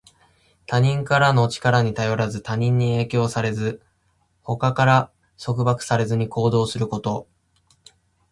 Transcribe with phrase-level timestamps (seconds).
[0.65, 3.83] 他からの力に頼らず、他人に影響されず、
[4.41, 7.27] 他から束縛されずに行動すること。